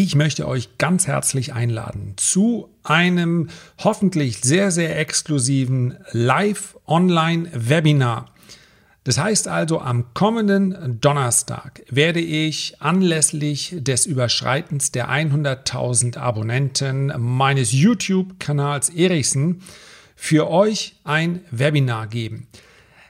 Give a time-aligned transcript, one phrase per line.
[0.00, 3.48] Ich möchte euch ganz herzlich einladen zu einem
[3.82, 8.32] hoffentlich sehr, sehr exklusiven Live-Online-Webinar.
[9.02, 17.72] Das heißt also, am kommenden Donnerstag werde ich anlässlich des Überschreitens der 100.000 Abonnenten meines
[17.72, 19.62] YouTube-Kanals Erichsen
[20.14, 22.46] für euch ein Webinar geben.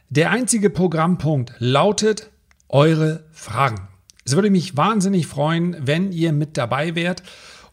[0.08, 2.30] Der einzige Programmpunkt lautet
[2.70, 3.88] eure Fragen.
[4.28, 7.22] Es würde mich wahnsinnig freuen, wenn ihr mit dabei wärt.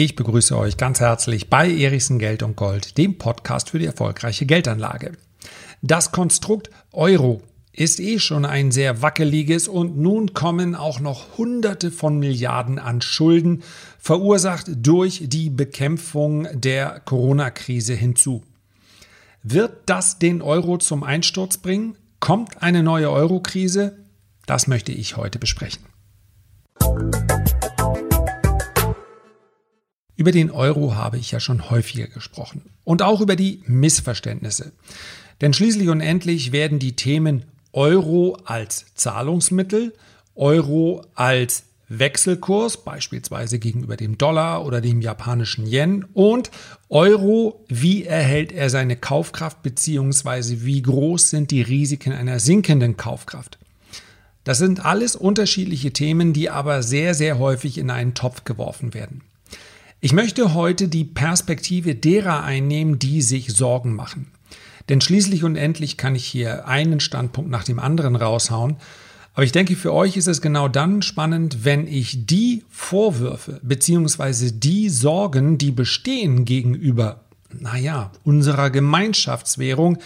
[0.03, 4.47] Ich begrüße euch ganz herzlich bei Erichsen Geld und Gold, dem Podcast für die erfolgreiche
[4.47, 5.13] Geldanlage.
[5.83, 7.43] Das Konstrukt Euro
[7.75, 13.03] ist eh schon ein sehr wackeliges und nun kommen auch noch Hunderte von Milliarden an
[13.03, 13.63] Schulden,
[13.99, 18.43] verursacht durch die Bekämpfung der Corona-Krise hinzu.
[19.43, 21.95] Wird das den Euro zum Einsturz bringen?
[22.21, 23.99] Kommt eine neue Euro-Krise?
[24.47, 25.85] Das möchte ich heute besprechen.
[30.21, 32.61] Über den Euro habe ich ja schon häufiger gesprochen.
[32.85, 34.73] Und auch über die Missverständnisse.
[35.41, 39.95] Denn schließlich und endlich werden die Themen Euro als Zahlungsmittel,
[40.35, 46.51] Euro als Wechselkurs, beispielsweise gegenüber dem Dollar oder dem japanischen Yen und
[46.91, 53.59] Euro, wie erhält er seine Kaufkraft beziehungsweise wie groß sind die Risiken einer sinkenden Kaufkraft.
[54.45, 59.23] Das sind alles unterschiedliche Themen, die aber sehr, sehr häufig in einen Topf geworfen werden.
[60.03, 64.29] Ich möchte heute die Perspektive derer einnehmen, die sich Sorgen machen.
[64.89, 68.77] Denn schließlich und endlich kann ich hier einen Standpunkt nach dem anderen raushauen.
[69.35, 74.53] Aber ich denke, für euch ist es genau dann spannend, wenn ich die Vorwürfe beziehungsweise
[74.53, 77.21] die Sorgen, die bestehen gegenüber,
[77.53, 79.99] naja, unserer Gemeinschaftswährung,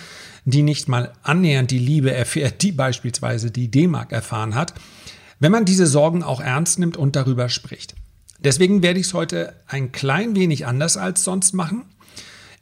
[0.45, 4.75] die nicht mal annähernd die Liebe erfährt, die beispielsweise die D-Mark erfahren hat,
[5.39, 7.95] wenn man diese Sorgen auch ernst nimmt und darüber spricht.
[8.39, 11.85] Deswegen werde ich es heute ein klein wenig anders als sonst machen.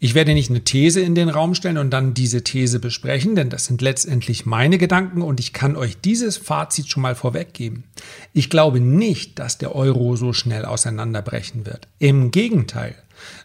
[0.04, 3.50] Ich werde nicht eine These in den Raum stellen und dann diese These besprechen, denn
[3.50, 7.84] das sind letztendlich meine Gedanken und ich kann euch dieses Fazit schon mal vorweggeben.
[8.32, 11.86] Ich glaube nicht, dass der Euro so schnell auseinanderbrechen wird.
[12.00, 12.96] Im Gegenteil.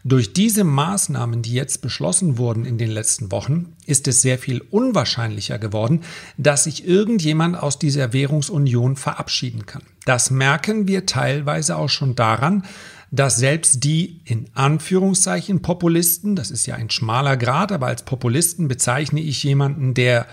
[0.04, 4.62] Durch diese Maßnahmen, die jetzt beschlossen wurden in den letzten Wochen, ist es sehr viel
[4.70, 6.02] unwahrscheinlicher geworden,
[6.38, 9.84] dass sich irgendjemand aus dieser Währungsunion verabschieden kann.
[10.06, 12.64] Das merken wir teilweise auch schon daran,
[13.12, 18.68] dass selbst die in Anführungszeichen Populisten, das ist ja ein schmaler Grad, aber als Populisten
[18.68, 20.28] bezeichne ich jemanden, der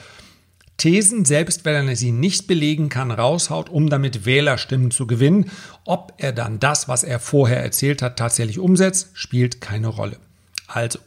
[0.76, 5.50] Thesen, selbst wenn er sie nicht belegen kann, raushaut, um damit Wählerstimmen zu gewinnen.
[5.84, 10.18] Ob er dann das, was er vorher erzählt hat, tatsächlich umsetzt, spielt keine Rolle.
[10.66, 10.98] Also,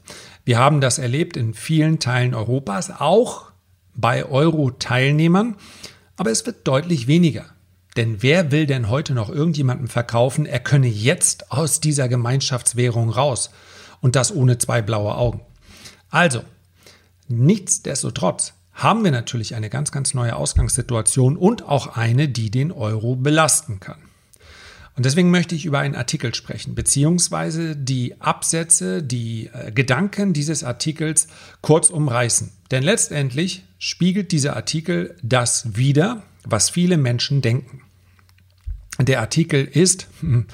[0.46, 3.52] wir haben das erlebt in vielen Teilen Europas, auch
[3.94, 5.56] bei Euro-Teilnehmern,
[6.16, 7.46] aber es wird deutlich weniger.
[7.98, 13.50] Denn wer will denn heute noch irgendjemandem verkaufen, er könne jetzt aus dieser Gemeinschaftswährung raus
[14.02, 15.42] und das ohne zwei blaue Augen?
[16.10, 16.44] Also,
[17.28, 23.16] nichtsdestotrotz haben wir natürlich eine ganz, ganz neue Ausgangssituation und auch eine, die den Euro
[23.16, 23.98] belasten kann.
[24.96, 30.64] Und deswegen möchte ich über einen Artikel sprechen, beziehungsweise die Absätze, die äh, Gedanken dieses
[30.64, 31.28] Artikels
[31.62, 32.52] kurz umreißen.
[32.72, 37.82] Denn letztendlich spiegelt dieser Artikel das wider, was viele Menschen denken.
[39.00, 40.48] Der Artikel ist, hm,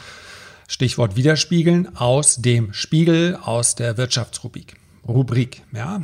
[0.67, 4.75] Stichwort Widerspiegeln, aus dem Spiegel aus der Wirtschaftsrubrik.
[5.07, 6.01] Rubrik, ja.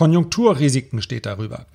[0.00, 1.66] Konjunkturrisiken steht darüber.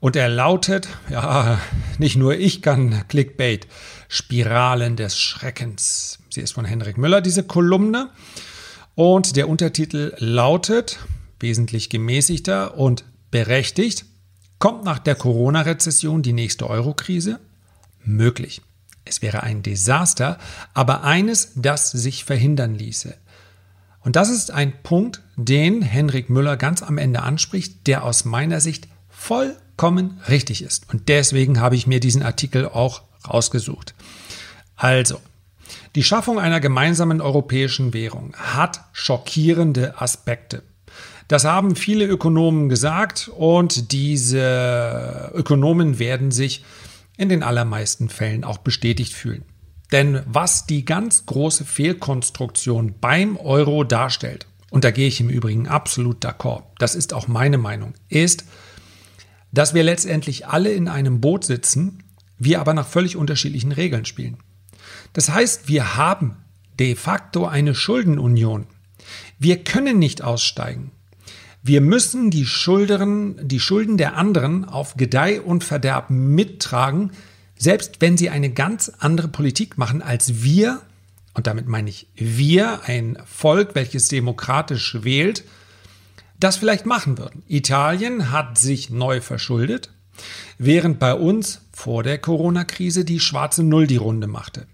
[0.00, 1.58] Und er lautet, ja,
[1.96, 3.66] nicht nur ich kann Clickbait,
[4.06, 6.18] Spiralen des Schreckens.
[6.28, 8.10] Sie ist von Henrik Müller, diese Kolumne.
[8.94, 10.98] Und der Untertitel lautet,
[11.40, 14.04] wesentlich gemäßigter und berechtigt,
[14.58, 17.40] kommt nach der Corona-Rezession die nächste Eurokrise?
[18.04, 18.60] Möglich.
[19.06, 20.36] Es wäre ein Desaster,
[20.74, 23.16] aber eines, das sich verhindern ließe.
[24.08, 28.58] Und das ist ein Punkt, den Henrik Müller ganz am Ende anspricht, der aus meiner
[28.58, 30.88] Sicht vollkommen richtig ist.
[30.90, 33.94] Und deswegen habe ich mir diesen Artikel auch rausgesucht.
[34.76, 35.20] Also,
[35.94, 40.62] die Schaffung einer gemeinsamen europäischen Währung hat schockierende Aspekte.
[41.28, 46.64] Das haben viele Ökonomen gesagt und diese Ökonomen werden sich
[47.18, 49.44] in den allermeisten Fällen auch bestätigt fühlen.
[49.92, 55.66] Denn was die ganz große Fehlkonstruktion beim Euro darstellt, und da gehe ich im Übrigen
[55.66, 58.44] absolut d'accord, das ist auch meine Meinung, ist,
[59.50, 62.02] dass wir letztendlich alle in einem Boot sitzen,
[62.38, 64.36] wir aber nach völlig unterschiedlichen Regeln spielen.
[65.14, 66.36] Das heißt, wir haben
[66.78, 68.66] de facto eine Schuldenunion.
[69.38, 70.92] Wir können nicht aussteigen.
[71.62, 77.12] Wir müssen die, Schulderen, die Schulden der anderen auf Gedeih und Verderb mittragen,
[77.58, 80.80] selbst wenn sie eine ganz andere Politik machen als wir,
[81.34, 85.44] und damit meine ich wir, ein Volk, welches demokratisch wählt,
[86.40, 87.42] das vielleicht machen würden.
[87.48, 89.90] Italien hat sich neu verschuldet,
[90.56, 94.66] während bei uns vor der Corona-Krise die schwarze Null die Runde machte.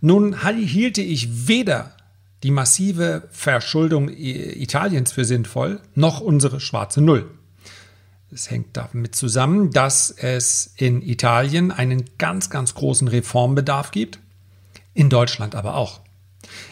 [0.00, 1.96] Nun hielte ich weder
[2.42, 7.30] die massive Verschuldung Italiens für sinnvoll, noch unsere schwarze Null.
[8.34, 14.20] Es hängt damit zusammen, dass es in Italien einen ganz, ganz großen Reformbedarf gibt,
[14.94, 16.00] in Deutschland aber auch.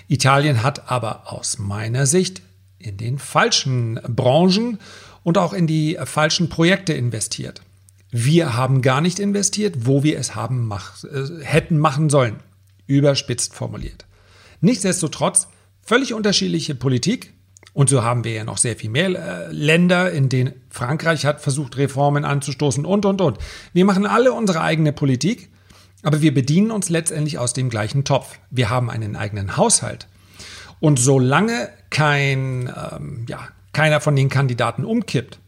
[0.08, 2.40] Italien hat aber aus meiner Sicht
[2.78, 4.78] in den falschen Branchen
[5.22, 7.60] und auch in die falschen Projekte investiert.
[8.10, 12.36] Wir haben gar nicht investiert, wo wir es haben mach, äh, hätten machen sollen.
[12.86, 14.06] Überspitzt formuliert.
[14.62, 15.46] Nichtsdestotrotz
[15.82, 17.34] völlig unterschiedliche Politik.
[17.72, 21.40] Und so haben wir ja noch sehr viel mehr äh, Länder, in denen Frankreich hat
[21.40, 23.38] versucht, Reformen anzustoßen und, und, und.
[23.72, 25.50] Wir machen alle unsere eigene Politik,
[26.02, 28.38] aber wir bedienen uns letztendlich aus dem gleichen Topf.
[28.50, 30.08] Wir haben einen eigenen Haushalt.
[30.80, 35.38] Und solange kein, ähm, ja, keiner von den Kandidaten umkippt,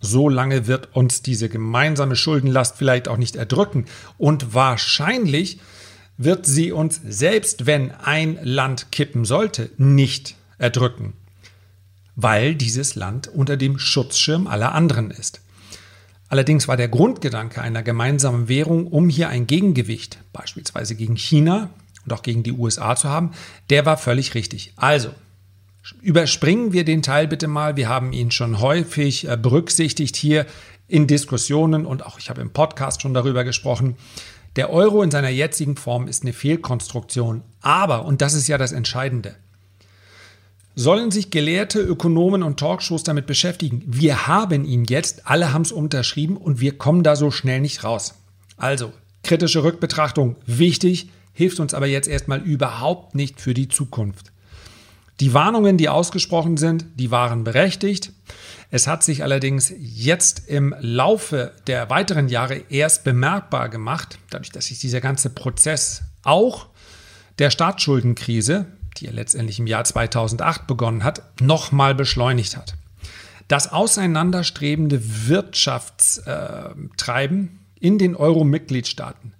[0.00, 3.86] solange wird uns diese gemeinsame Schuldenlast vielleicht auch nicht erdrücken.
[4.16, 5.60] Und wahrscheinlich
[6.16, 11.14] wird sie uns, selbst wenn ein Land kippen sollte, nicht erdrücken,
[12.20, 15.40] weil dieses Land unter dem Schutzschirm aller anderen ist.
[16.28, 21.70] Allerdings war der Grundgedanke einer gemeinsamen Währung, um hier ein Gegengewicht, beispielsweise gegen China,
[22.04, 23.30] und auch gegen die USA zu haben,
[23.70, 24.72] der war völlig richtig.
[24.74, 25.10] Also,
[26.02, 27.76] überspringen wir den Teil bitte mal.
[27.76, 30.44] Wir haben ihn schon häufig äh, berücksichtigt hier
[30.88, 33.96] in Diskussionen und auch ich habe im Podcast schon darüber gesprochen.
[34.56, 37.42] Der Euro in seiner jetzigen Form ist eine Fehlkonstruktion.
[37.60, 39.36] Aber, und das ist ja das Entscheidende,
[40.78, 43.82] sollen sich Gelehrte, Ökonomen und Talkshows damit beschäftigen.
[43.84, 47.82] Wir haben ihn jetzt, alle haben es unterschrieben und wir kommen da so schnell nicht
[47.82, 48.14] raus.
[48.56, 48.92] Also,
[49.24, 54.30] kritische Rückbetrachtung, wichtig hilft uns aber jetzt erstmal überhaupt nicht für die Zukunft.
[55.18, 58.12] Die Warnungen, die ausgesprochen sind, die waren berechtigt.
[58.70, 64.66] Es hat sich allerdings jetzt im Laufe der weiteren Jahre erst bemerkbar gemacht, dadurch, dass
[64.66, 66.66] sich dieser ganze Prozess auch
[67.40, 68.66] der Staatsschuldenkrise,
[69.00, 72.74] die ja letztendlich im Jahr 2008 begonnen hat, nochmal beschleunigt hat.
[73.48, 79.32] Das auseinanderstrebende Wirtschaftstreiben in den Euro-Mitgliedstaaten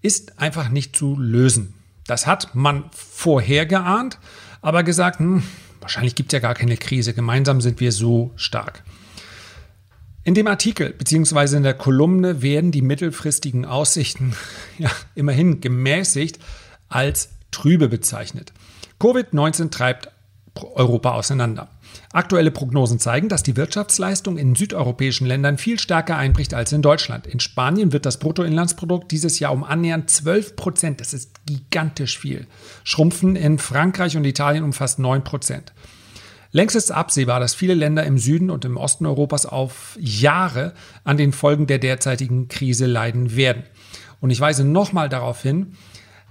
[0.00, 1.74] ist einfach nicht zu lösen.
[2.06, 4.18] Das hat man vorher geahnt,
[4.60, 5.42] aber gesagt, hm,
[5.80, 8.82] wahrscheinlich gibt es ja gar keine Krise, gemeinsam sind wir so stark.
[10.24, 11.56] In dem Artikel bzw.
[11.56, 14.34] in der Kolumne werden die mittelfristigen Aussichten
[14.78, 16.38] ja, immerhin gemäßigt
[16.88, 18.52] als trübe bezeichnet.
[19.02, 20.12] Covid-19 treibt
[20.54, 21.68] Europa auseinander.
[22.12, 27.26] Aktuelle Prognosen zeigen, dass die Wirtschaftsleistung in südeuropäischen Ländern viel stärker einbricht als in Deutschland.
[27.26, 32.46] In Spanien wird das Bruttoinlandsprodukt dieses Jahr um annähernd 12 Prozent, das ist gigantisch viel,
[32.84, 33.34] schrumpfen.
[33.34, 35.72] In Frankreich und Italien um fast 9 Prozent.
[36.52, 41.16] Längst ist absehbar, dass viele Länder im Süden und im Osten Europas auf Jahre an
[41.16, 43.64] den Folgen der derzeitigen Krise leiden werden.
[44.20, 45.74] Und ich weise nochmal darauf hin,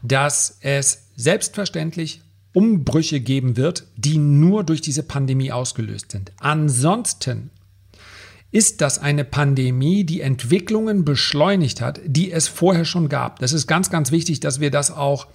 [0.04, 2.22] dass es selbstverständlich
[2.53, 6.31] Umbrüche geben wird, die nur durch diese Pandemie ausgelöst sind.
[6.39, 7.50] Ansonsten
[8.51, 13.39] ist das eine Pandemie, die Entwicklungen beschleunigt hat, die es vorher schon gab.
[13.39, 15.27] Das ist ganz, ganz wichtig, dass wir das auch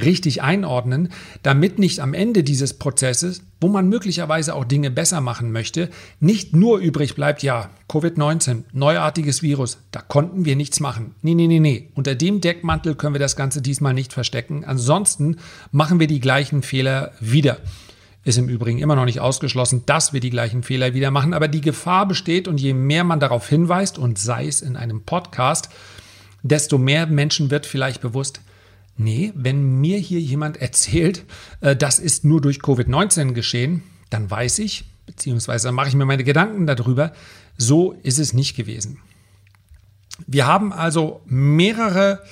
[0.00, 1.10] richtig einordnen,
[1.42, 5.88] damit nicht am Ende dieses Prozesses, wo man möglicherweise auch Dinge besser machen möchte,
[6.20, 11.14] nicht nur übrig bleibt, ja, Covid-19, neuartiges Virus, da konnten wir nichts machen.
[11.22, 11.90] Nee, nee, nee, nee.
[11.94, 14.64] Unter dem Deckmantel können wir das Ganze diesmal nicht verstecken.
[14.64, 15.36] Ansonsten
[15.70, 17.58] machen wir die gleichen Fehler wieder.
[18.24, 21.46] Ist im Übrigen immer noch nicht ausgeschlossen, dass wir die gleichen Fehler wieder machen, aber
[21.46, 25.68] die Gefahr besteht und je mehr man darauf hinweist und sei es in einem Podcast,
[26.42, 28.40] desto mehr Menschen wird vielleicht bewusst,
[28.96, 31.24] Nee, wenn mir hier jemand erzählt,
[31.60, 36.24] äh, das ist nur durch Covid-19 geschehen, dann weiß ich, beziehungsweise mache ich mir meine
[36.24, 37.12] Gedanken darüber,
[37.56, 38.98] so ist es nicht gewesen.
[40.26, 42.22] Wir haben also mehrere,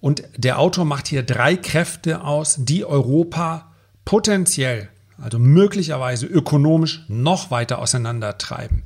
[0.00, 3.72] und der Autor macht hier drei Kräfte aus, die Europa
[4.04, 4.88] potenziell,
[5.18, 8.84] also möglicherweise ökonomisch noch weiter auseinandertreiben.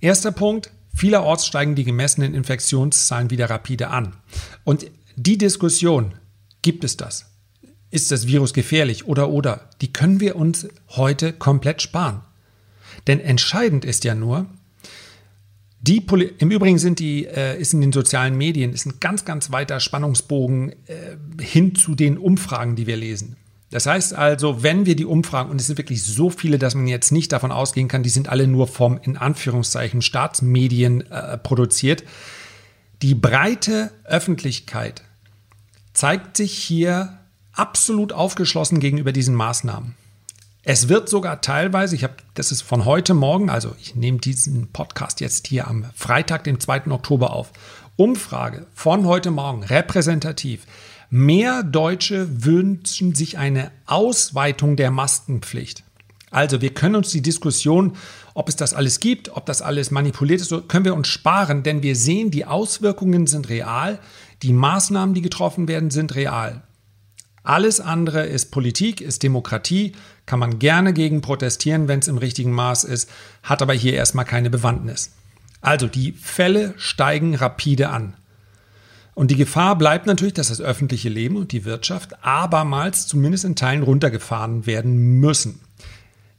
[0.00, 4.16] Erster Punkt, vielerorts steigen die gemessenen Infektionszahlen wieder rapide an.
[4.64, 4.86] Und
[5.16, 6.14] die Diskussion,
[6.66, 7.26] Gibt es das?
[7.92, 9.70] Ist das Virus gefährlich oder oder?
[9.80, 12.22] Die können wir uns heute komplett sparen.
[13.06, 14.46] Denn entscheidend ist ja nur,
[15.80, 19.24] Die Poli Im Übrigen sind die, äh, ist in den sozialen Medien ist ein ganz,
[19.24, 23.36] ganz weiter Spannungsbogen äh, hin zu den Umfragen, die wir lesen.
[23.70, 26.88] Das heißt also, wenn wir die Umfragen, und es sind wirklich so viele, dass man
[26.88, 32.02] jetzt nicht davon ausgehen kann, die sind alle nur vom, in Anführungszeichen, Staatsmedien äh, produziert.
[33.02, 35.04] Die breite Öffentlichkeit
[35.96, 37.18] zeigt sich hier
[37.52, 39.94] absolut aufgeschlossen gegenüber diesen Maßnahmen.
[40.62, 44.68] Es wird sogar teilweise, ich habe, das ist von heute Morgen, also ich nehme diesen
[44.72, 46.90] Podcast jetzt hier am Freitag, dem 2.
[46.90, 47.50] Oktober auf.
[47.96, 50.66] Umfrage von heute Morgen, repräsentativ.
[51.08, 55.82] Mehr Deutsche wünschen sich eine Ausweitung der Maskenpflicht.
[56.30, 57.96] Also wir können uns die Diskussion,
[58.34, 61.82] ob es das alles gibt, ob das alles manipuliert ist, können wir uns sparen, denn
[61.82, 63.98] wir sehen, die Auswirkungen sind real,
[64.42, 66.62] die Maßnahmen, die getroffen werden, sind real.
[67.42, 69.92] Alles andere ist Politik, ist Demokratie,
[70.26, 73.08] kann man gerne gegen protestieren, wenn es im richtigen Maß ist,
[73.44, 75.12] hat aber hier erstmal keine Bewandtnis.
[75.60, 78.14] Also die Fälle steigen rapide an.
[79.14, 83.56] Und die Gefahr bleibt natürlich, dass das öffentliche Leben und die Wirtschaft abermals zumindest in
[83.56, 85.60] Teilen runtergefahren werden müssen.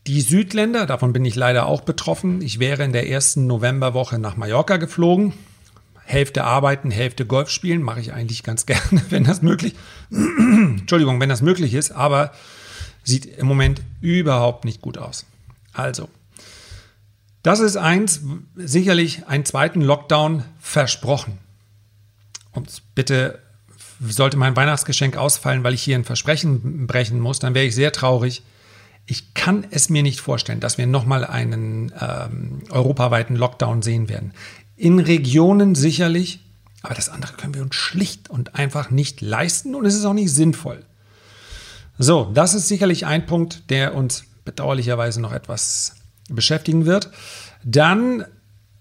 [0.06, 2.42] Die Südländer, davon bin ich leider auch betroffen.
[2.42, 5.34] Ich wäre in der ersten Novemberwoche nach Mallorca geflogen.
[6.08, 9.76] Hälfte arbeiten, Hälfte Golf spielen, mache ich eigentlich ganz gerne, wenn das möglich.
[10.12, 12.32] Entschuldigung, wenn das möglich ist, aber
[13.04, 15.26] sieht im Moment überhaupt nicht gut aus.
[15.74, 16.10] Also,
[17.44, 18.22] das ist eins,
[18.56, 21.38] sicherlich einen zweiten Lockdown versprochen.
[22.52, 23.40] Und bitte
[24.00, 27.92] sollte mein Weihnachtsgeschenk ausfallen, weil ich hier ein Versprechen brechen muss, dann wäre ich sehr
[27.92, 28.44] traurig.
[29.06, 34.34] Ich kann es mir nicht vorstellen, dass wir nochmal einen ähm, europaweiten Lockdown sehen werden.
[34.78, 36.40] In Regionen sicherlich,
[36.84, 40.14] aber das andere können wir uns schlicht und einfach nicht leisten und es ist auch
[40.14, 40.86] nicht sinnvoll.
[41.98, 45.96] So, das ist sicherlich ein Punkt, der uns bedauerlicherweise noch etwas
[46.30, 47.10] beschäftigen wird.
[47.64, 48.24] Dann,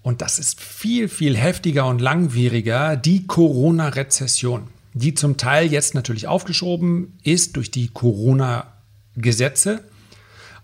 [0.03, 6.29] und das ist viel, viel heftiger und langwieriger, die Corona-Rezession, die zum Teil jetzt natürlich
[6.29, 9.81] aufgeschoben ist durch die Corona-Gesetze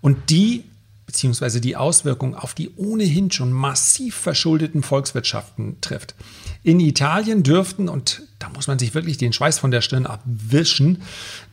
[0.02, 0.64] und die
[1.12, 6.14] beziehungsweise die Auswirkungen auf die ohnehin schon massiv verschuldeten Volkswirtschaften trifft.
[6.62, 11.02] In Italien dürften, und da muss man sich wirklich den Schweiß von der Stirn abwischen,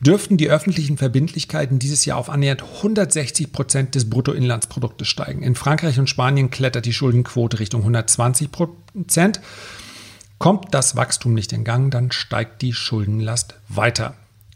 [0.00, 5.42] dürften die öffentlichen Verbindlichkeiten dieses Jahr auf annähernd 160 Prozent des Bruttoinlandsproduktes steigen.
[5.42, 9.40] In Frankreich und Spanien klettert die Schuldenquote Richtung 120 Prozent.
[10.38, 14.14] Kommt das Wachstum nicht in Gang, dann steigt die Schuldenlast weiter.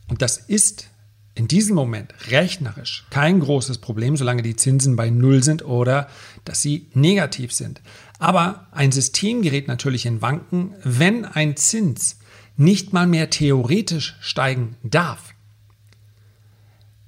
[0.09, 0.87] Und das ist
[1.35, 6.09] in diesem Moment rechnerisch kein großes Problem, solange die Zinsen bei Null sind oder
[6.45, 7.81] dass sie negativ sind.
[8.19, 12.19] Aber ein System gerät natürlich in Wanken, wenn ein Zins
[12.57, 15.35] nicht mal mehr theoretisch steigen darf.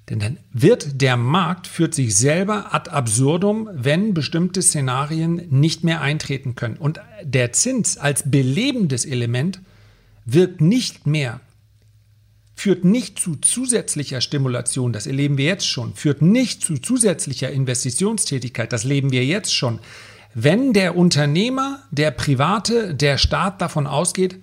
[0.09, 6.01] Denn dann wird der Markt führt sich selber ad absurdum, wenn bestimmte Szenarien nicht mehr
[6.01, 6.77] eintreten können.
[6.77, 9.61] Und der Zins als belebendes Element
[10.25, 11.41] wirkt nicht mehr
[12.57, 18.73] führt nicht zu zusätzlicher Stimulation, das erleben wir jetzt schon, führt nicht zu zusätzlicher Investitionstätigkeit,
[18.73, 19.79] das leben wir jetzt schon.
[20.35, 24.39] Wenn der Unternehmer, der Private, der Staat davon ausgeht,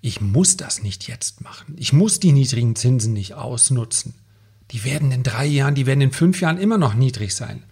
[0.00, 4.14] ich muss das nicht jetzt machen, ich muss die niedrigen Zinsen nicht ausnutzen,
[4.70, 7.62] die werden in drei Jahren, die werden in fünf Jahren immer noch niedrig sein.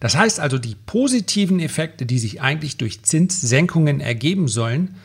[0.00, 4.96] Das heißt also, die positiven Effekte, die sich eigentlich durch Zinssenkungen ergeben sollen,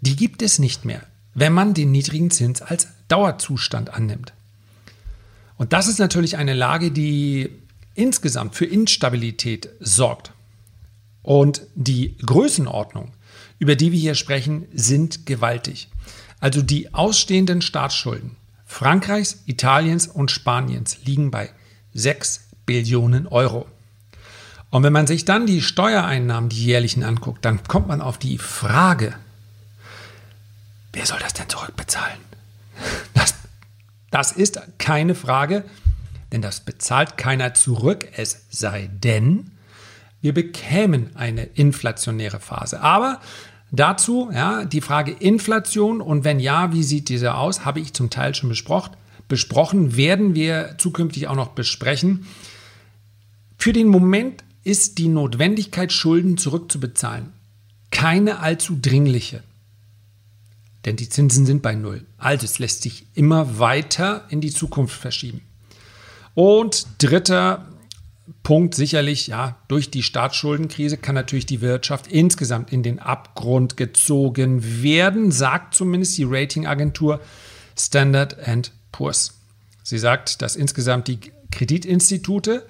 [0.00, 1.02] die gibt es nicht mehr
[1.34, 4.32] wenn man den niedrigen Zins als Dauerzustand annimmt.
[5.56, 7.50] Und das ist natürlich eine Lage, die
[7.94, 10.32] insgesamt für Instabilität sorgt.
[11.22, 13.12] Und die Größenordnung,
[13.58, 15.88] über die wir hier sprechen, sind gewaltig.
[16.40, 21.50] Also die ausstehenden Staatsschulden Frankreichs, Italiens und Spaniens liegen bei
[21.92, 23.66] 6 Billionen Euro.
[24.70, 28.38] Und wenn man sich dann die Steuereinnahmen, die jährlichen anguckt, dann kommt man auf die
[28.38, 29.14] Frage,
[30.92, 32.18] Wer soll das denn zurückbezahlen?
[33.14, 33.34] Das,
[34.10, 35.64] das ist keine Frage,
[36.32, 39.52] denn das bezahlt keiner zurück, es sei denn,
[40.20, 42.80] wir bekämen eine inflationäre Phase.
[42.82, 43.20] Aber
[43.70, 48.10] dazu, ja, die Frage Inflation und wenn ja, wie sieht diese aus, habe ich zum
[48.10, 48.96] Teil schon besprochen.
[49.28, 52.26] Besprochen werden wir zukünftig auch noch besprechen.
[53.56, 57.32] Für den Moment ist die Notwendigkeit, Schulden zurückzubezahlen,
[57.90, 59.42] keine allzu dringliche
[60.84, 62.06] denn die Zinsen sind bei Null.
[62.16, 65.42] Also es lässt sich immer weiter in die Zukunft verschieben.
[66.34, 67.66] Und dritter
[68.42, 74.82] Punkt sicherlich, ja, durch die Staatsschuldenkrise kann natürlich die Wirtschaft insgesamt in den Abgrund gezogen
[74.82, 77.20] werden, sagt zumindest die Ratingagentur
[77.76, 78.36] Standard
[78.92, 79.40] Poor's.
[79.82, 81.18] Sie sagt, dass insgesamt die
[81.50, 82.66] Kreditinstitute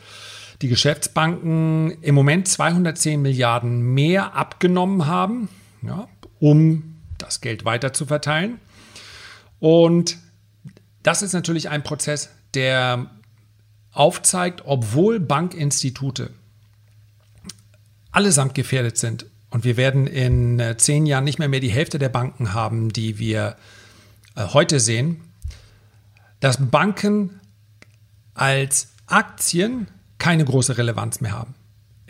[0.62, 5.48] die Geschäftsbanken im Moment 210 Milliarden mehr abgenommen haben,
[5.82, 6.89] ja, um
[7.22, 8.60] das Geld weiter zu verteilen.
[9.58, 10.18] Und
[11.02, 13.10] das ist natürlich ein Prozess, der
[13.92, 16.30] aufzeigt, obwohl Bankinstitute
[18.12, 21.98] allesamt gefährdet sind und wir werden in äh, zehn Jahren nicht mehr, mehr die Hälfte
[21.98, 23.56] der Banken haben, die wir
[24.36, 25.20] äh, heute sehen,
[26.38, 27.40] dass Banken
[28.34, 31.54] als Aktien keine große Relevanz mehr haben.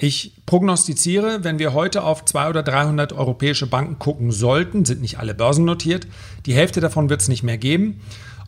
[0.03, 5.19] Ich prognostiziere, wenn wir heute auf 200 oder 300 europäische Banken gucken sollten, sind nicht
[5.19, 6.07] alle börsennotiert,
[6.47, 8.01] die Hälfte davon wird es nicht mehr geben.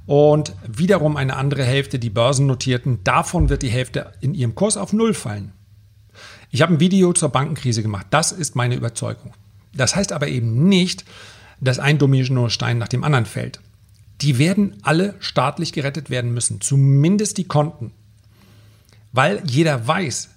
[0.07, 4.95] Und wiederum eine andere Hälfte, die börsennotierten, davon wird die Hälfte in ihrem Kurs auf
[4.95, 5.53] Null fallen.
[6.51, 8.07] Ich habe ein Video zur Bankenkrise gemacht.
[8.09, 9.35] Das ist meine Überzeugung.
[9.75, 11.05] Das heißt aber eben nicht,
[11.61, 13.61] dass ein Dominostein nach dem anderen fällt.
[14.23, 17.93] Die werden alle staatlich gerettet werden müssen, zumindest die Konten.
[19.13, 20.31] Weil jeder weiß,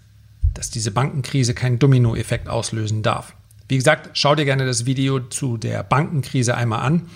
[0.55, 3.35] dass diese Bankenkrise keinen Dominoeffekt auslösen darf.
[3.67, 7.09] Wie gesagt, schau dir gerne das Video zu der Bankenkrise einmal an.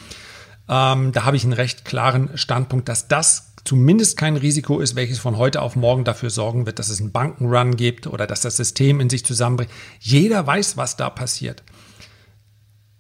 [0.68, 5.20] Ähm, da habe ich einen recht klaren Standpunkt, dass das zumindest kein Risiko ist, welches
[5.20, 8.58] von heute auf morgen dafür sorgen wird, dass es einen Bankenrun gibt oder dass das
[8.58, 9.72] System in sich zusammenbricht.
[10.00, 11.64] Jeder weiß, was da passiert.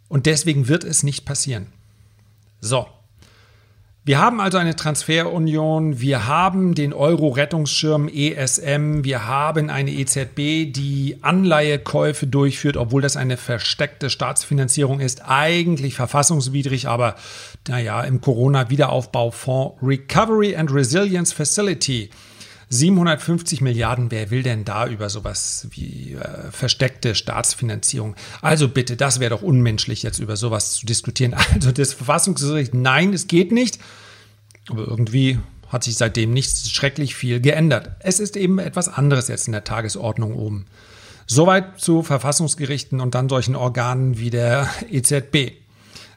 [0.07, 1.67] Und deswegen wird es nicht passieren.
[2.61, 2.87] So,
[4.05, 11.17] wir haben also eine Transferunion, wir haben den Euro-Rettungsschirm ESM, wir haben eine EZB, die
[11.21, 17.15] Anleihekäufe durchführt, obwohl das eine versteckte Staatsfinanzierung ist, eigentlich verfassungswidrig, aber
[17.67, 22.09] naja, im Corona-Wiederaufbaufonds Recovery and Resilience Facility
[22.69, 28.15] 750 Milliarden, wer will denn da über sowas wie äh, versteckte Staatsfinanzierung?
[28.41, 31.35] Also bitte, das wäre doch unmenschlich, jetzt über sowas zu diskutieren.
[31.53, 33.79] Also das Verfassungsgericht, nein, es geht nicht.
[34.69, 37.91] Aber irgendwie hat sich seitdem nicht schrecklich viel geändert.
[37.99, 40.65] Es ist eben etwas anderes jetzt in der Tagesordnung oben.
[41.25, 45.53] Soweit zu Verfassungsgerichten und dann solchen Organen wie der EZB.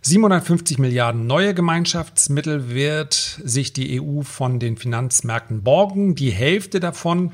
[0.03, 6.17] 750 Milliarden neue Gemeinschaftsmittel wird sich die EU von den Finanzmärkten borgen.
[6.17, 7.31] Die Hälfte davon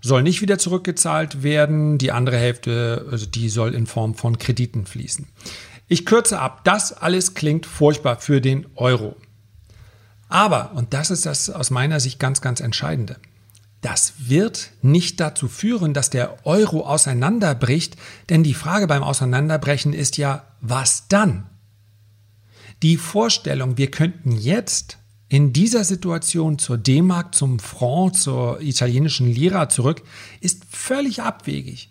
[0.00, 1.98] soll nicht wieder zurückgezahlt werden.
[1.98, 5.26] Die andere Hälfte, also die soll in Form von Krediten fließen.
[5.88, 6.62] Ich kürze ab.
[6.62, 9.16] Das alles klingt furchtbar für den Euro.
[10.28, 13.16] Aber, und das ist das aus meiner Sicht ganz, ganz Entscheidende,
[13.80, 17.96] das wird nicht dazu führen, dass der Euro auseinanderbricht,
[18.28, 21.46] denn die Frage beim Auseinanderbrechen ist ja, was dann?
[22.82, 29.68] Die Vorstellung, wir könnten jetzt in dieser Situation zur D-Mark, zum Franc, zur italienischen Lira
[29.68, 30.02] zurück,
[30.40, 31.90] ist völlig abwegig.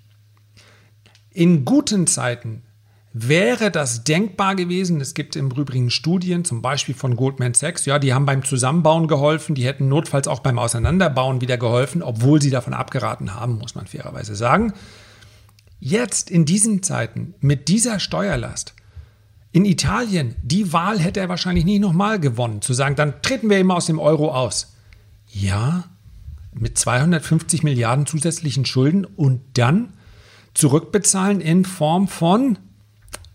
[1.32, 2.64] In guten Zeiten
[3.12, 5.02] wäre das denkbar gewesen.
[5.02, 9.08] Es gibt im Übrigen Studien, zum Beispiel von Goldman Sachs, ja, die haben beim Zusammenbauen
[9.08, 13.74] geholfen, die hätten notfalls auch beim Auseinanderbauen wieder geholfen, obwohl sie davon abgeraten haben, muss
[13.74, 14.74] man fairerweise sagen.
[15.80, 18.76] Jetzt in diesen Zeiten mit dieser Steuerlast
[19.56, 23.58] in Italien, die Wahl hätte er wahrscheinlich nie nochmal gewonnen, zu sagen, dann treten wir
[23.58, 24.76] immer aus dem Euro aus.
[25.32, 25.86] Ja,
[26.54, 29.94] mit 250 Milliarden zusätzlichen Schulden und dann
[30.56, 32.58] zurückbezahlen in Form von,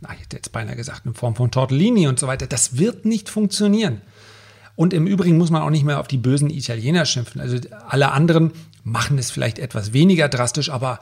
[0.02, 2.46] na, ich hätte jetzt beinahe gesagt, in Form von Tortellini und so weiter.
[2.46, 4.02] Das wird nicht funktionieren.
[4.76, 7.40] Und im Übrigen muss man auch nicht mehr auf die bösen Italiener schimpfen.
[7.40, 7.56] Also
[7.88, 8.52] alle anderen
[8.84, 11.00] machen es vielleicht etwas weniger drastisch, aber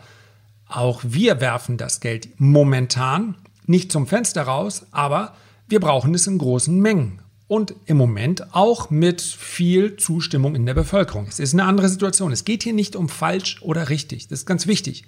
[0.68, 3.34] auch wir werfen das Geld momentan
[3.68, 5.34] nicht zum Fenster raus, aber
[5.68, 7.20] wir brauchen es in großen Mengen.
[7.46, 11.26] Und im Moment auch mit viel Zustimmung in der Bevölkerung.
[11.28, 12.30] Es ist eine andere Situation.
[12.30, 14.28] Es geht hier nicht um falsch oder richtig.
[14.28, 15.04] Das ist ganz wichtig.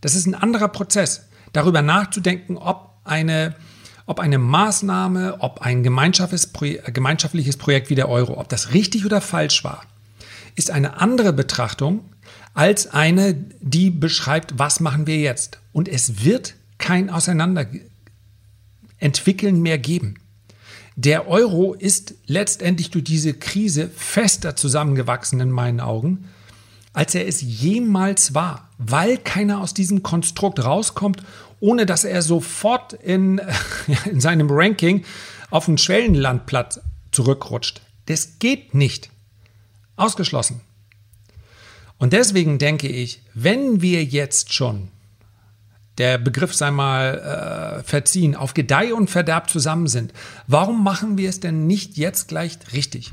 [0.00, 3.54] Das ist ein anderer Prozess, darüber nachzudenken, ob eine,
[4.06, 9.62] ob eine Maßnahme, ob ein gemeinschaftliches Projekt wie der Euro, ob das richtig oder falsch
[9.62, 9.82] war,
[10.56, 12.04] ist eine andere Betrachtung
[12.52, 15.60] als eine, die beschreibt, was machen wir jetzt.
[15.72, 20.16] Und es wird kein Auseinanderentwickeln mehr geben.
[20.96, 26.24] Der Euro ist letztendlich durch diese Krise fester zusammengewachsen in meinen Augen,
[26.92, 31.22] als er es jemals war, weil keiner aus diesem Konstrukt rauskommt,
[31.60, 33.40] ohne dass er sofort in,
[34.10, 35.04] in seinem Ranking
[35.50, 36.80] auf den Schwellenlandplatz
[37.12, 37.80] zurückrutscht.
[38.06, 39.10] Das geht nicht.
[39.96, 40.62] Ausgeschlossen.
[41.98, 44.88] Und deswegen denke ich, wenn wir jetzt schon
[46.00, 50.14] der Begriff sei mal äh, verziehen, auf Gedeih und Verderb zusammen sind.
[50.46, 53.12] Warum machen wir es denn nicht jetzt gleich richtig?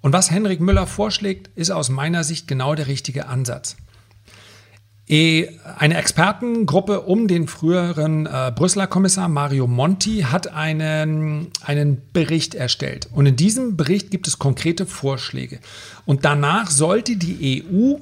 [0.00, 3.76] Und was Henrik Müller vorschlägt, ist aus meiner Sicht genau der richtige Ansatz.
[5.06, 12.54] E, eine Expertengruppe um den früheren äh, Brüsseler Kommissar Mario Monti hat einen, einen Bericht
[12.54, 13.06] erstellt.
[13.12, 15.60] Und in diesem Bericht gibt es konkrete Vorschläge.
[16.06, 17.98] Und danach sollte die EU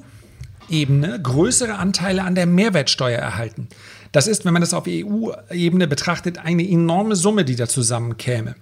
[0.69, 3.67] EU-Ebene größere Anteile an der Mehrwertsteuer erhalten.
[4.13, 8.55] Das ist, wenn man das auf EU-Ebene betrachtet, eine enorme Summe, die da zusammenkäme.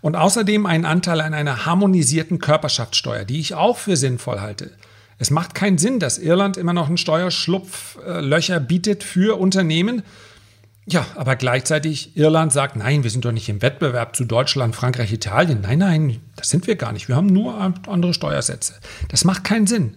[0.00, 4.72] Und außerdem einen Anteil an einer harmonisierten Körperschaftssteuer, die ich auch für sinnvoll halte.
[5.18, 10.02] Es macht keinen Sinn, dass Irland immer noch einen Steuerschlupflöcher bietet für Unternehmen.
[10.86, 15.12] Ja, aber gleichzeitig Irland sagt, nein, wir sind doch nicht im Wettbewerb zu Deutschland, Frankreich,
[15.12, 15.60] Italien.
[15.60, 17.08] Nein, nein, das sind wir gar nicht.
[17.08, 18.74] Wir haben nur andere Steuersätze.
[19.10, 19.96] Das macht keinen Sinn.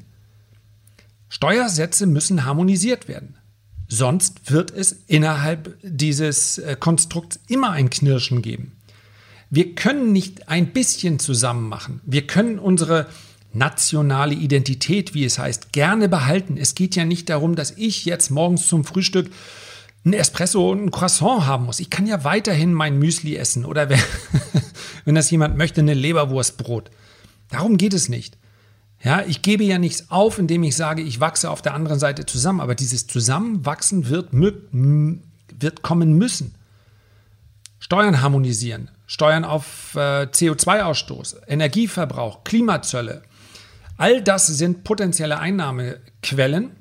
[1.30, 3.36] Steuersätze müssen harmonisiert werden.
[3.94, 8.72] Sonst wird es innerhalb dieses äh, Konstrukts immer ein Knirschen geben.
[9.50, 12.00] Wir können nicht ein bisschen zusammen machen.
[12.06, 13.08] Wir können unsere
[13.52, 16.56] nationale Identität, wie es heißt, gerne behalten.
[16.56, 19.30] Es geht ja nicht darum, dass ich jetzt morgens zum Frühstück
[20.06, 21.82] ein Espresso und ein Croissant haben muss.
[21.82, 24.00] Ich kann ja weiterhin mein Müsli essen oder wenn,
[25.04, 26.92] wenn das jemand möchte, eine Leberwurstbrot.
[27.50, 28.38] Darum geht es nicht.
[29.04, 32.26] Ja, ich gebe ja nichts auf, indem ich sage, ich wachse auf der anderen Seite
[32.26, 36.54] zusammen, aber dieses Zusammenwachsen wird, wird kommen müssen.
[37.80, 43.24] Steuern harmonisieren, Steuern auf äh, CO2-Ausstoß, Energieverbrauch, Klimazölle.
[43.98, 46.72] All das sind potenzielle Einnahmequellen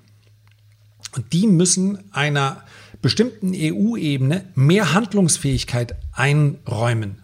[1.17, 2.65] und die müssen einer
[3.01, 7.23] bestimmten EU-Ebene mehr Handlungsfähigkeit einräumen.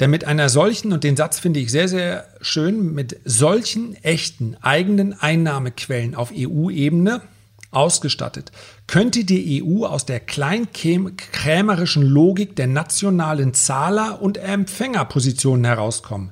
[0.00, 4.56] Denn mit einer solchen, und den Satz finde ich sehr, sehr schön, mit solchen echten
[4.60, 7.22] eigenen Einnahmequellen auf EU-Ebene
[7.70, 8.52] ausgestattet,
[8.86, 16.30] könnte die EU aus der kleinkrämerischen Logik der nationalen Zahler- und Empfängerpositionen herauskommen,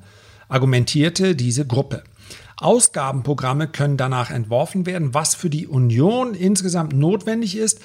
[0.49, 2.05] argumentierte diese Gruppe.
[2.57, 7.81] Ausgabenprogramme können danach entworfen werden, was für die Union insgesamt notwendig ist,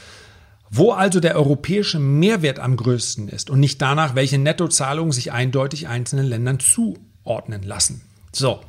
[0.72, 5.88] wo also der europäische Mehrwert am größten ist und nicht danach, welche Nettozahlungen sich eindeutig
[5.88, 8.02] einzelnen Ländern zuordnen lassen.
[8.32, 8.62] So,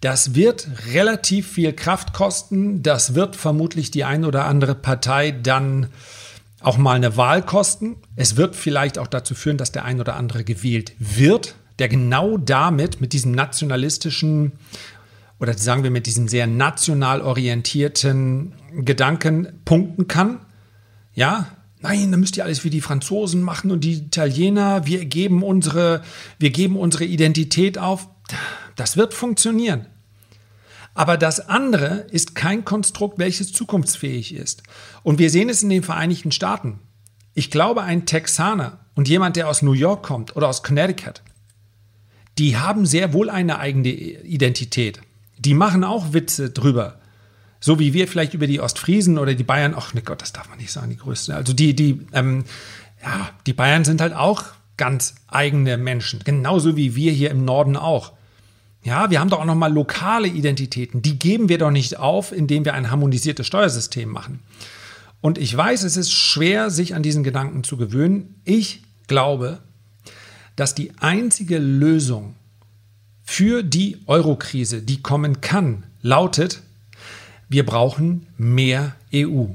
[0.00, 2.82] das wird relativ viel Kraft kosten.
[2.82, 5.88] Das wird vermutlich die ein oder andere Partei dann
[6.60, 7.96] auch mal eine Wahl kosten.
[8.14, 12.38] Es wird vielleicht auch dazu führen, dass der ein oder andere gewählt wird, der genau
[12.38, 14.52] damit, mit diesem nationalistischen
[15.38, 20.40] oder sagen wir mit diesem sehr national orientierten Gedanken punkten kann.
[21.16, 21.48] Ja,
[21.80, 24.86] nein, dann müsst ihr alles wie die Franzosen machen und die Italiener.
[24.86, 26.02] Wir geben unsere,
[26.38, 28.08] wir geben unsere Identität auf.
[28.76, 29.86] Das wird funktionieren.
[30.94, 34.62] Aber das andere ist kein Konstrukt, welches zukunftsfähig ist.
[35.02, 36.80] Und wir sehen es in den Vereinigten Staaten.
[37.34, 41.22] Ich glaube, ein Texaner und jemand, der aus New York kommt oder aus Connecticut,
[42.38, 45.00] die haben sehr wohl eine eigene Identität.
[45.38, 46.98] Die machen auch Witze drüber.
[47.60, 50.48] So wie wir vielleicht über die Ostfriesen oder die Bayern, ach ne Gott, das darf
[50.48, 51.34] man nicht sagen, die größten.
[51.34, 52.44] Also die, die, ähm,
[53.02, 54.44] ja, die Bayern sind halt auch
[54.76, 58.12] ganz eigene Menschen, genauso wie wir hier im Norden auch.
[58.82, 61.02] Ja, wir haben doch auch noch mal lokale Identitäten.
[61.02, 64.40] Die geben wir doch nicht auf, indem wir ein harmonisiertes Steuersystem machen.
[65.20, 68.40] Und ich weiß, es ist schwer, sich an diesen Gedanken zu gewöhnen.
[68.44, 69.58] Ich glaube,
[70.54, 72.36] dass die einzige Lösung
[73.24, 76.62] für die Eurokrise, die kommen kann, lautet,
[77.48, 79.46] wir brauchen mehr EU.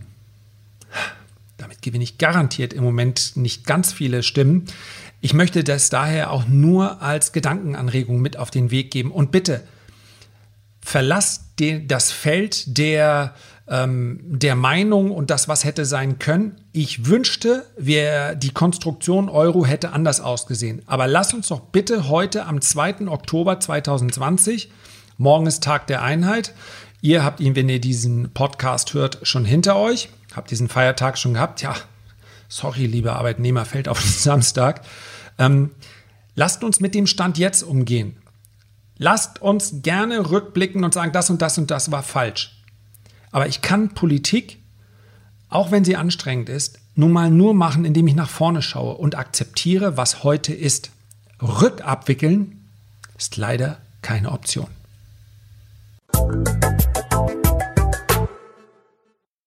[1.58, 4.66] Damit gewinne ich garantiert im Moment nicht ganz viele Stimmen.
[5.20, 9.12] Ich möchte das daher auch nur als Gedankenanregung mit auf den Weg geben.
[9.12, 9.64] Und bitte,
[10.82, 13.36] verlasst den, das Feld der,
[13.68, 16.56] ähm, der Meinung und das, was hätte sein können.
[16.72, 20.82] Ich wünschte, wir, die Konstruktion Euro hätte anders ausgesehen.
[20.88, 23.08] Aber lasst uns doch bitte heute am 2.
[23.08, 24.72] Oktober 2020,
[25.18, 26.54] morgen ist Tag der Einheit,
[27.02, 31.34] Ihr habt ihn, wenn ihr diesen Podcast hört, schon hinter euch, habt diesen Feiertag schon
[31.34, 31.64] gehabt.
[31.64, 31.76] Ja,
[32.48, 34.82] sorry, liebe Arbeitnehmer, fällt auf den Samstag.
[35.40, 35.72] Ähm,
[36.36, 38.18] lasst uns mit dem Stand jetzt umgehen.
[38.98, 42.62] Lasst uns gerne rückblicken und sagen, das und das und das war falsch.
[43.32, 44.60] Aber ich kann Politik,
[45.50, 49.18] auch wenn sie anstrengend ist, nun mal nur machen, indem ich nach vorne schaue und
[49.18, 50.92] akzeptiere, was heute ist.
[51.42, 52.64] Rückabwickeln
[53.18, 54.68] ist leider keine Option.